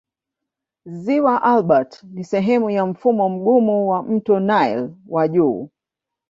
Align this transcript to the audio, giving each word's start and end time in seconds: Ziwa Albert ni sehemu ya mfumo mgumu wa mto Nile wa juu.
Ziwa 0.85 1.41
Albert 1.43 2.03
ni 2.03 2.23
sehemu 2.23 2.69
ya 2.69 2.85
mfumo 2.85 3.29
mgumu 3.29 3.89
wa 3.89 4.03
mto 4.03 4.39
Nile 4.39 4.89
wa 5.07 5.27
juu. 5.27 5.69